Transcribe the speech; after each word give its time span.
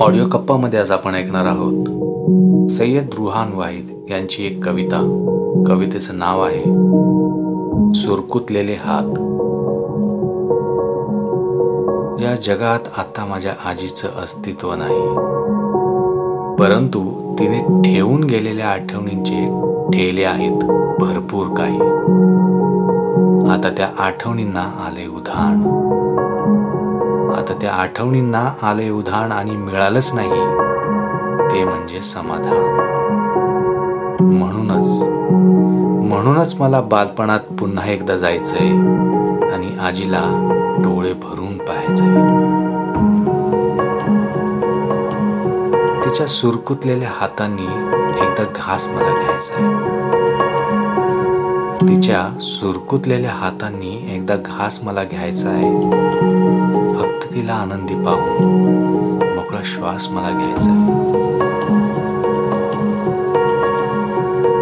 Audio 0.00 0.26
कप्पामध्ये 0.26 0.78
आज 0.78 0.90
आपण 0.90 1.14
ऐकणार 1.14 1.44
आहोत. 1.44 1.84
सय्यद 2.70 3.06
रुहान 3.18 3.52
वाहिद 3.52 4.06
यांची 4.10 4.46
एक 4.46 4.64
कविता. 4.64 4.98
कवितेचं 5.66 6.18
नाव 6.18 6.42
आहे 6.42 6.62
सुरकुतलेले 7.94 8.72
हात. 8.72 9.08
या 12.22 12.34
जगात 12.34 12.80
आता 12.98 13.26
माझ्या 13.26 13.68
आजीचं 13.68 14.08
अस्तित्व 14.22 14.74
नाही. 14.74 15.08
परंतु 16.56 17.34
तिने 17.38 17.58
ठेवून 17.58 18.24
गेलेल्या 18.24 18.68
आठवणींचे 18.68 19.46
ठेले 19.88 20.24
आहेत 20.24 20.56
भरपूर 21.00 21.46
काही. 21.46 21.80
आता 23.50 23.74
त्या 23.76 23.88
आठवणींना 23.98 24.60
आले 24.60 25.06
उधाण. 25.06 25.85
आता 27.46 27.54
त्या 27.60 27.72
आठवणींना 27.72 28.52
आले 28.62 28.90
उधाण 28.90 29.32
आणि 29.32 29.50
मिळालंच 29.50 30.12
नाही. 30.14 30.30
ते 31.50 31.64
म्हणजे 31.64 32.02
समाधान. 32.02 32.56
म्हणूनच 34.20 35.02
म्हणूनच 36.10 36.60
मला 36.60 36.80
बालपणात 36.80 37.40
पुन्हा 37.40 37.86
एकदा 37.86 38.16
जायचंय 38.16 38.68
आणि 39.52 39.78
आजीला 39.80 40.22
डोळे 40.78 41.12
भरून 41.12 41.58
पाहायचंय. 41.58 42.14
तिच्या 46.04 46.26
सुरकुतलेल्या 46.26 47.10
हातांनी 47.20 47.66
एकदा 48.22 48.44
घास 48.44 48.88
मला 48.88 49.22
घ्यायचाय. 49.22 49.96
तिच्या 51.88 52.40
सुरकुतलेल्या 52.40 53.30
हातांनी 53.30 54.14
एकदा 54.14 54.36
घास 54.36 54.80
मला 54.82 55.04
घ्यायचा 55.04 55.48
आहे 55.48 56.15
फक्त 57.00 57.32
तिला 57.34 57.54
आनंदी 57.54 57.94
पाहून 57.94 58.44
मोकळा 59.36 59.60
श्वास 59.64 60.08
मला 60.10 60.30
घ्यायचा 60.30 60.70
आहे. 60.70 60.94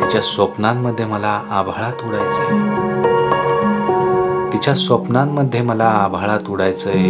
तिच्या 0.00 0.22
स्वप्नांमध्ये 0.22 1.06
मला 1.06 1.40
आभाळात 1.50 2.04
उडायचं 2.08 2.42
आहे. 2.42 2.84
तिच्या 4.52 4.74
स्वप्नांमध्ये 4.74 5.60
मला 5.62 5.84
आभाळात 5.84 6.50
उडायचंय 6.50 7.08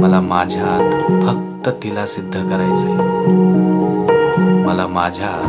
मला 0.00 0.20
माझ्यात 0.20 0.92
फक्त 1.26 1.68
तिला 1.82 2.06
सिद्ध 2.06 2.32
करायचंय 2.32 2.92
मला 4.66 4.86
माझ्यात 4.86 5.44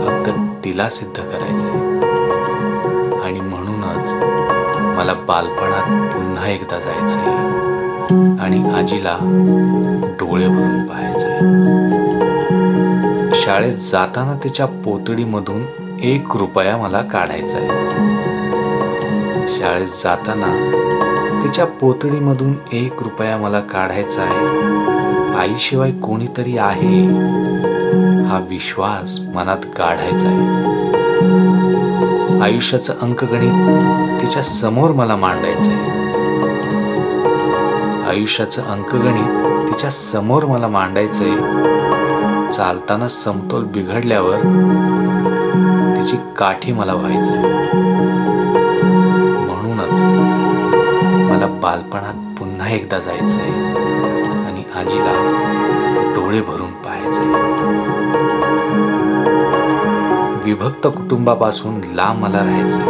फक्त 0.00 0.30
तिला 0.64 0.88
सिद्ध 0.88 1.16
करायचंय 1.16 2.00
आणि 3.24 3.40
म्हणूनच 3.40 4.12
मला 4.98 5.14
बालपणात 5.28 6.14
पुन्हा 6.14 6.46
एकदा 6.46 6.78
जायचंय 6.78 7.71
आणि 8.40 8.72
आजीला 8.74 9.18
डोळे 10.20 10.48
भरून 10.48 10.86
पाहायचंय 10.86 11.38
शाळेत 13.34 13.72
जाताना 13.72 14.38
तिच्या 14.44 14.66
पोतडीमधून 14.66 15.62
एक 16.02 16.36
रुपया 16.36 16.76
मला 16.76 17.02
काढायचा 17.02 17.58
आहे. 17.58 17.68
शाळेत 19.48 19.86
जाताना 19.86 20.78
तिच्या 21.42 21.64
पोतडीमधून 21.64 22.54
एक 22.72 23.02
रुपया 23.02 23.36
मला 23.36 23.60
काढायचा 23.60 24.22
आहे. 24.22 24.72
आईशिवाय 25.36 25.92
कोणीतरी 25.92 26.58
आहे? 26.58 27.06
हा 28.24 28.40
विश्वास 28.48 29.20
मनात 29.34 29.58
काढायचा 29.76 30.28
आहे. 30.28 30.72
आयुष्याचं 32.40 32.92
अंकगणित 33.02 33.80
तिच्या 34.20 34.42
समोर 34.42 34.90
मला 34.90 35.16
मांडायचं 35.16 35.70
आहे. 35.70 36.01
आयुष्याचं 38.12 38.62
अंकगणित 38.62 39.68
तिच्या 39.68 39.90
समोर 39.90 40.44
मला 40.44 40.68
मांडायचंय. 40.68 41.36
चालताना 42.52 43.08
समतोल 43.08 43.64
बिघडल्यावर 43.64 44.36
तिची 45.96 46.16
काठी 46.36 46.72
मला 46.72 46.94
व्हायचंय. 46.94 47.36
म्हणूनच 49.38 50.00
मला 51.30 51.46
बालपणात 51.46 52.38
पुन्हा 52.38 52.68
एकदा 52.68 52.98
जायचंय 52.98 53.50
आणि 54.46 54.62
आजीला 54.74 55.12
डोळे 56.16 56.40
भरून 56.40 56.70
पाहायचंय. 56.70 57.26
विभक्त 60.44 60.86
कुटुंबापासून 60.86 61.80
लांब 61.84 62.22
मला 62.22 62.38
राहायचंय. 62.38 62.84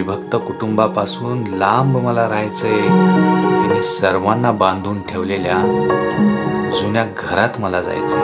विभक्त 0.00 0.36
कुटुंबापासून 0.36 1.44
लांब 1.46 1.96
मला 1.96 2.28
राहायचंय 2.28 2.80
तिने 3.62 3.82
सर्वांना 3.82 4.52
बांधून 4.52 5.02
ठेवलेल्या 5.02 5.56
जुन्या 6.80 7.04
घरात 7.04 7.60
मला 7.60 7.80
जायचंय. 7.80 8.20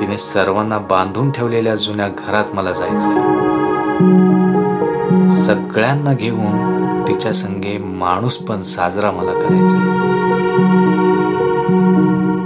तिने 0.00 0.18
सर्वांना 0.18 0.78
बांधून 0.78 1.30
ठेवलेल्या 1.30 1.74
जुन्या 1.74 2.08
घरात 2.08 2.44
मला 2.54 2.72
जायचंय. 2.72 3.16
सगळ्यांना 5.30 6.12
घेऊन 6.12 7.02
तिच्या 7.08 7.32
संगे 7.32 7.78
माणूस 7.78 8.36
पण 8.36 8.62
साजरा 8.62 9.10
मला 9.10 9.32
करायचंय. 9.32 10.06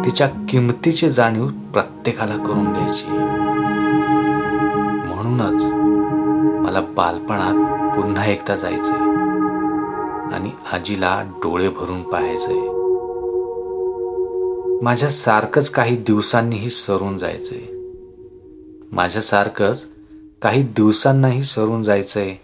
तिच्या 0.05 0.27
किमतीची 0.49 1.09
जाणीव 1.09 1.47
प्रत्येकाला 1.47 2.37
करून 2.37 2.73
द्यायची. 2.73 3.07
म्हणूनच 5.09 5.75
मला 6.71 6.81
बालपणात 6.81 7.97
पुन्हा 7.97 8.27
एकदा 8.27 8.55
जायचंय. 8.55 8.99
आणि 10.35 10.51
आजीला 10.73 11.23
डोळे 11.23 11.69
भरून 11.69 12.03
पाहायचंय. 12.03 12.59
माझ्यासारखंच 14.85 15.71
काही 15.71 15.97
दिवसांनीही 15.97 16.71
सरून 16.71 17.19
जायचंय. 17.19 17.61
माझ्यासारखंच 18.93 19.89
काही 20.43 20.63
दिवसांनाही 20.63 21.45
सरून 21.45 21.83
जायचंय. 21.83 22.35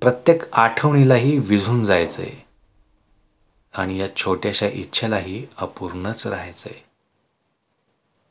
प्रत्येक 0.00 0.42
आठवणीलाही 0.52 1.38
विझून 1.38 1.82
जायचंय. 1.82 2.30
आणि 3.76 4.00
या 4.00 4.16
छोट्याशा 4.16 4.66
इच्छेलाही 4.72 5.46
अपूर्णच 5.58 6.26
राहायचंय. 6.26 6.76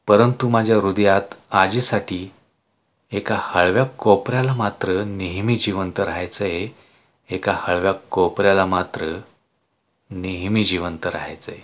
परंतु 0.08 0.50
माझ्या 0.50 0.78
हृदयात 0.78 1.34
आजीसाठी 1.52 2.32
एका 3.14 3.36
हळव्या 3.40 3.84
कोपऱ्याला 3.84 4.54
मात्र 4.54 5.04
नेहमी 5.04 5.56
जिवंत 5.56 6.00
राहायचं 6.00 6.46
आहे 6.46 6.68
एका 7.30 7.56
हळव्या 7.58 7.92
कोपऱ्याला 7.92 8.66
मात्र 8.66 9.16
नेहमी 10.12 10.64
जिवंत 10.64 11.06
राहायचं 11.06 11.52
आहे 11.52 11.62